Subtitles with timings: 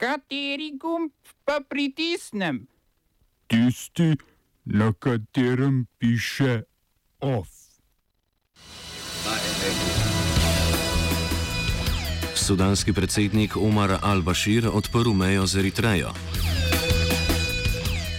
[0.00, 1.12] Kateri gumb
[1.44, 2.64] pa pritisnem?
[3.46, 4.16] Tisti,
[4.64, 6.62] na katerem piše
[7.20, 7.48] OF.
[12.34, 16.16] Sudanski predsednik Omar al-Bashir odprl mejo z Eritrejo.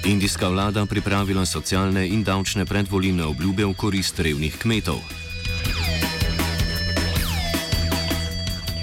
[0.06, 5.21] Indijska vlada pripravila socialne in davčne predvoljne obljube v korist revnih kmetov.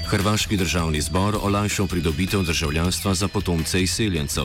[0.09, 4.45] Hrvaški državni zbor olajšal pridobitev državljanstva za potomce izseljencev.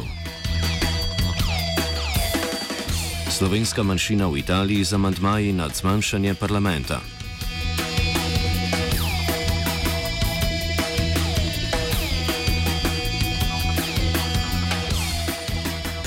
[3.32, 7.00] Slovenska manjšina v Italiji za mandmaji nad zmanjšanje parlamenta.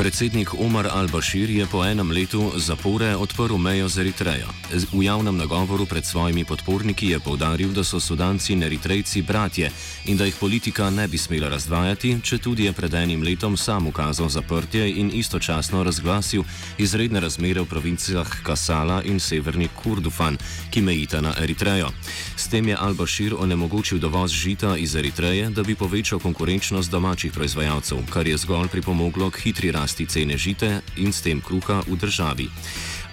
[0.07, 4.47] Predsednik Omar al-Bashir je po enem letu zapore odprl mejo z Eritrejo.
[4.95, 9.71] V javnem nagovoru pred svojimi podporniki je povdaril, da so Sudanci in Eritrejci bratje
[10.07, 13.87] in da jih politika ne bi smela razdvajati, če tudi je pred enim letom sam
[13.87, 16.47] ukazal zaprtje in istočasno razglasil
[16.79, 20.39] izredne razmere v provincijah Kasala in severni Kurdufan,
[20.71, 21.91] ki mejita na Eritrejo.
[22.37, 28.07] S tem je al-Bashir onemogočil dovoz žita iz Eritreje, da bi povečal konkurenčnost domačih proizvajalcev,
[28.11, 31.97] kar je zgolj pripomoglo k hitri rasti rasti cene žite in s tem kruha v
[31.97, 32.53] državi.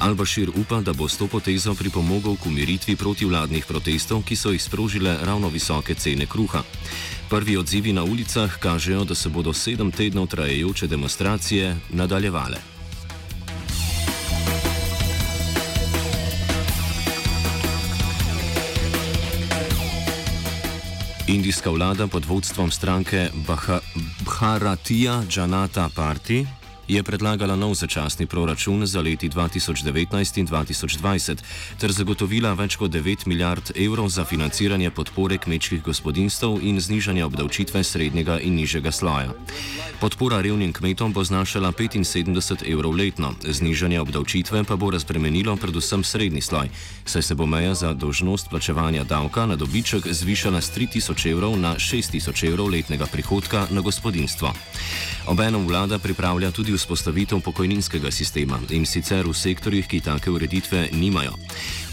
[0.03, 4.59] Al-Bashir upa, da bo s to potezo pripomogel k umiritvi protivladnih protestov, ki so jih
[4.59, 6.59] sprožile ravno visoke cene kruha.
[7.31, 12.59] Prvi odzivi na ulicah kažejo, da se bodo sedem tednov trajajoče demonstracije nadaljevale.
[21.31, 23.31] Indijska vlada pod vodstvom stranke
[24.27, 31.37] Bharatija Janata Party je predlagala nov začasni proračun za leti 2019 in 2020
[31.79, 37.83] ter zagotovila več kot 9 milijard evrov za financiranje podpore kmečkih gospodinstv in znižanje obdavčitve
[37.83, 39.31] srednjega in nižjega sloja.
[39.99, 46.41] Podpora revnim kmetom bo znašala 75 evrov letno, znižanje obdavčitve pa bo razbremenilo predvsem srednji
[46.41, 46.69] sloj,
[47.05, 51.75] saj se bo meja za dožnost plačevanja davka na dobiček zvišala z 3000 evrov na
[51.79, 54.53] 6000 evrov letnega prihodka na gospodinstvo.
[55.27, 61.33] Obenem vlada pripravlja tudi vzpostavitev pokojninskega sistema in sicer v sektorjih, ki take ureditve nimajo.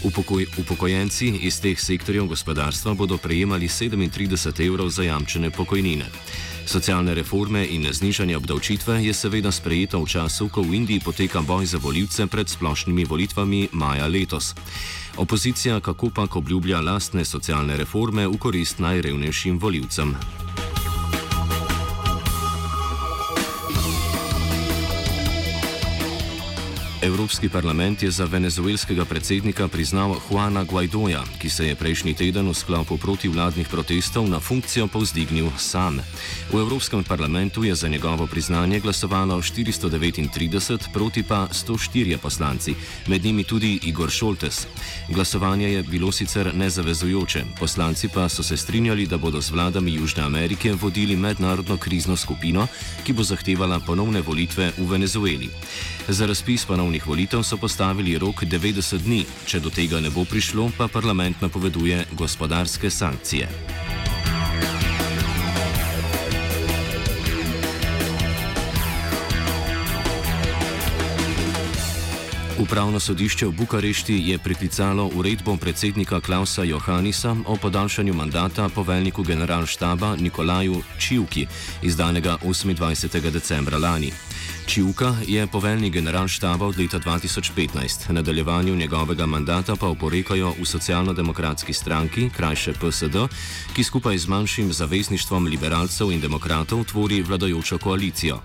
[0.03, 6.05] Upokoj, upokojenci iz teh sektorjev gospodarstva bodo prejemali 37 evrov zajamčene pokojnine.
[6.65, 11.65] Socialne reforme in znižanje obdavčitve je seveda sprejeto v času, ko v Indiji poteka boj
[11.65, 14.55] za voljivce pred splošnimi volitvami maja letos.
[15.17, 20.15] Opozicija kako pa obljublja lastne socialne reforme v korist najrevnejšim voljivcem.
[27.11, 32.55] Evropski parlament je za venezuelskega predsednika priznal Juana Guaidoja, ki se je prejšnji teden v
[32.55, 35.99] sklopu protivladnih protestov na funkcijo povzdignil sam.
[36.51, 42.75] V Evropskem parlamentu je za njegovo priznanje glasovalo 439 proti pa 104 poslanci,
[43.07, 44.67] med njimi tudi Igor Šoltes.
[45.09, 50.23] Glasovanje je bilo sicer nezavezujoče, poslanci pa so se strinjali, da bodo z vladami Južne
[50.23, 52.67] Amerike vodili mednarodno krizno skupino,
[53.03, 55.49] ki bo zahtevala ponovne volitve v Venezueli.
[56.07, 60.71] Za razpis ponovnih volitev so postavili rok 90 dni, če do tega ne bo prišlo,
[60.77, 63.49] pa parlament napoveduje gospodarske sankcije.
[72.61, 80.15] Upravno sodišče v Bukarešti je priklicalo uredbo predsednika Klausa Johannisa o podaljšanju mandata poveljniku generalštaba
[80.15, 81.47] Nikolaju Čivki,
[81.81, 83.31] izdanega 28.
[83.31, 84.11] decembra lani.
[84.71, 91.73] Čivka je poveljni general štaba od leta 2015, nadaljevanju njegovega mandata pa oporekajo v socialno-demokratski
[91.73, 93.27] stranki, krajše PSD,
[93.75, 98.39] ki skupaj z manjšim zavezništvom liberalcev in demokratov tvori vladajočo koalicijo.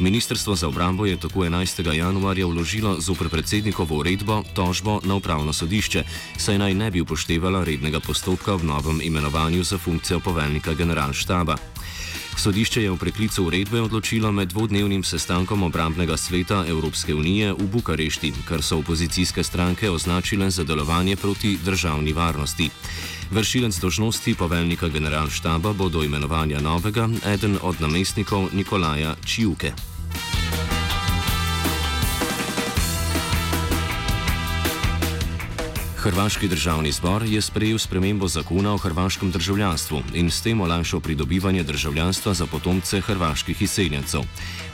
[0.00, 1.92] Ministrstvo za obrambo je tako 11.
[1.92, 6.04] januarja vložilo zopr predsednikovo uredbo tožbo na upravno sodišče,
[6.36, 11.56] saj naj ne bi upoštevala rednega postopka v novem imenovanju za funkcijo poveljnika general štaba.
[12.36, 18.32] Sodišče je v preklicu uredbe odločilo med dvodnevnim sestankom obrambnega sveta Evropske unije v Bukarešti,
[18.44, 22.70] kar so opozicijske stranke označile za delovanje proti državni varnosti.
[23.30, 29.95] Vršilec dožnosti poveljnika generalštaba bo do imenovanja novega eden od namestnikov Nikolaja Čijuke.
[36.06, 41.62] Hrvaški državni zbor je sprejel spremembo zakona o hrvaškem državljanstvu in s tem olajšal pridobivanje
[41.62, 44.20] državljanstva za potomce hrvaških izseljencev.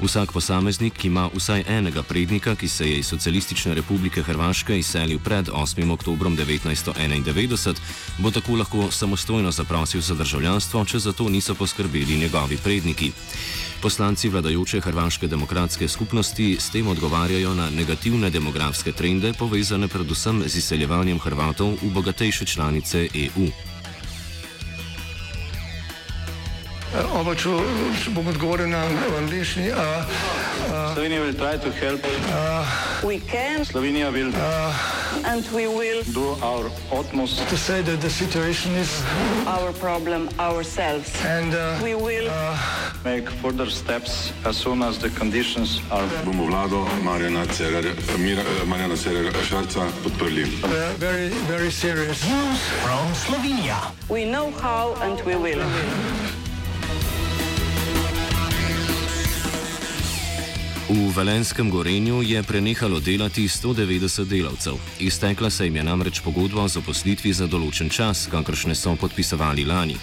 [0.02, 5.49] Vsak posameznik, ima vsaj enega prednika, ki se je iz Socialistične republike Hrvaške izselil pred
[5.49, 5.93] 8.
[5.93, 7.75] oktobrom 1991,
[8.19, 13.12] bo tako lahko samostojno zaprosil za državljanstvo, če za to niso poskrbeli njegovi predniki.
[13.82, 20.56] Poslanci vladajoče Hrvaške demokratske skupnosti s tem odgovarjajo na negativne demografske trende, povezane predvsem z
[20.56, 23.71] izseljevanjem Hrvatov v bogatejše članice EU.
[27.22, 27.50] Oba, če,
[28.02, 28.80] če bom odgovoril na
[29.14, 29.69] angliški.
[29.70, 32.02] Slovenija will try to help.
[33.06, 34.34] We can Slovenija will
[35.30, 38.90] and we will do our utmost To say that the situation is
[39.46, 41.14] our problem ourselves.
[41.22, 42.26] and uh, We will
[43.04, 48.98] make further steps as soon as the conditions are bomo vlado Marjana Cererja, Mira, Marjana
[48.98, 50.42] Cererja Šarca podprli.
[50.64, 52.26] uh, very, very serious.
[54.10, 55.62] we know how and we will.
[60.92, 64.76] V Velenskem Gorenju je prenehalo delati 190 delavcev.
[65.00, 69.96] Iztekla se jim je namreč pogodba o zaposlitvi za določen čas, kakršne so podpisovali lani.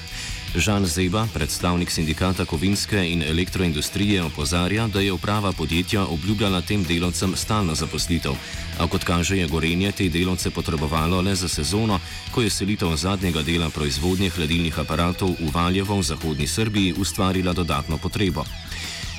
[0.57, 7.37] Žan Zeba, predstavnik sindikata kovinske in elektroindustrije, opozarja, da je uprava podjetja obljubljala tem delavcem
[7.37, 8.33] stalno zaposlitev,
[8.81, 11.99] a kot kaže, je Gorenje te delavce potrebovalo le za sezono,
[12.33, 18.01] ko je selitev zadnjega dela proizvodnje hladilnih aparatov v Valjevo v zahodni Srbiji ustvarila dodatno
[18.01, 18.45] potrebo.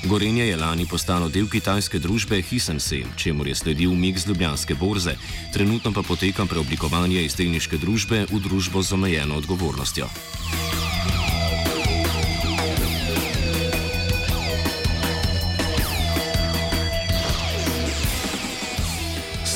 [0.03, 5.13] Gorenje je lani postalo del kitajske družbe Hisense, čemu je sledil mik z Ljubljanske borze,
[5.53, 10.09] trenutno pa poteka preoblikovanje iz delniške družbe v družbo z omejeno odgovornostjo.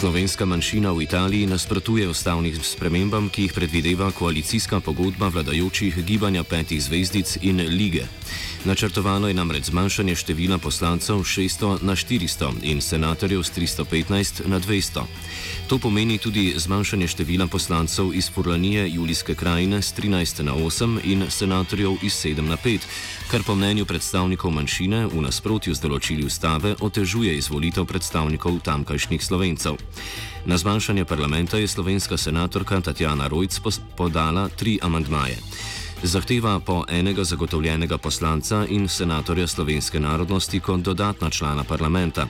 [0.05, 6.77] Slovenska manjšina v Italiji nasprotuje ustavnim spremembam, ki jih predvideva koalicijska pogodba vladajočih gibanja petih
[6.77, 8.05] zvezdic in lige.
[8.65, 15.03] Načrtovano je namreč zmanjšanje števila poslancev 600 na 400 in senatorjev z 315 na 200.
[15.67, 21.25] To pomeni tudi zmanjšanje števila poslancev iz Furlanije Julijske krajine z 13 na 8 in
[21.29, 22.79] senatorjev iz 7 na 5,
[23.31, 29.77] kar po mnenju predstavnikov manjšine v nasprotju z določili ustave otežuje izvolitev predstavnikov tamkajšnjih slovencev.
[30.45, 33.59] Na zmanjšanje parlamenta je slovenska senatorka Tatjana Rojc
[33.97, 35.37] podala tri amandmaje.
[36.03, 42.27] Zahteva po enega zagotovljenega poslanca in senatorja slovenske narodnosti kot dodatna člana parlamenta.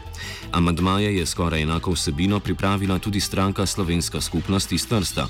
[0.52, 5.28] Amandmaje je skoraj enako vsebino pripravila tudi stranka Slovenska skupnost iz Trsta.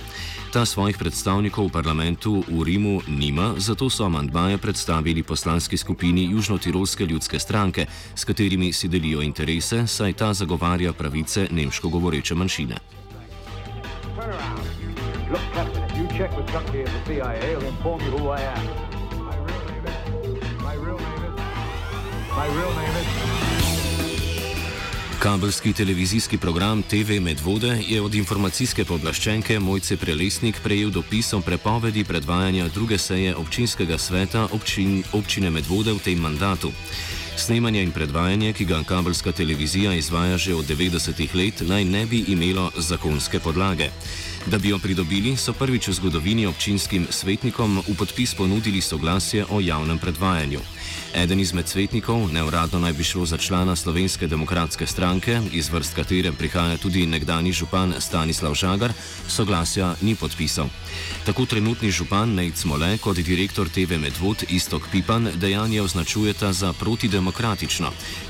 [0.54, 7.06] Ta svojih predstavnikov v parlamentu v Rimu nima, zato so amandmaje predstavili poslanski skupini Južno-Tirolske
[7.06, 7.86] ljudske stranke,
[8.16, 12.76] s katerimi si delijo interese, saj ta zagovarja pravice nemško govoreče manjšine.
[14.16, 14.76] Turn around.
[15.32, 15.85] Look, you
[16.18, 18.66] check with somebody at the CIA, he'll inform you who I am.
[19.20, 20.62] My real name is.
[20.64, 21.36] My real name is.
[22.38, 23.08] My real name is.
[25.20, 32.04] Kabelski televizijski program TV Medvode je od informacijske pooblaščenke Mojce Prelesnik prejel dopis o prepovedi
[32.04, 36.72] predvajanja druge seje občinskega sveta občin, občine Medvode v tem mandatu.
[37.38, 42.24] Snemanje in predvajanje, ki ga kabelska televizija izvaja že od 90-ih let, naj ne bi
[42.28, 43.90] imelo zakonske podlage.
[44.46, 49.60] Da bi jo pridobili, so prvič v zgodovini občinskim svetnikom v podpis ponudili soglasje o
[49.60, 50.60] javnem predvajanju.
[51.16, 56.32] Eden izmed svetnikov, neuradno naj bi šlo za člana Slovenske demokratske stranke, iz vrst katere
[56.32, 58.94] prihaja tudi nekdani župan Stanislav Žagar,
[59.28, 60.68] soglasja ni podpisal.
[61.26, 67.25] Tako trenutni župan Nejc Mole kot direktor TV Medvod Istok Pipan dejanje označujeta za protidemokratično.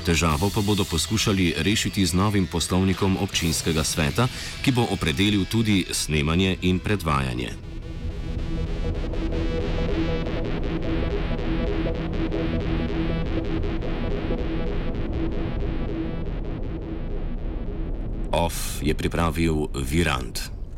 [0.04, 4.28] Težavo pa bodo poskušali rešiti z novim poslovnikom občinskega sveta,
[4.62, 7.52] ki bo opredelil tudi snemanje in predvajanje.
[18.32, 20.55] OF je pripravil Virant.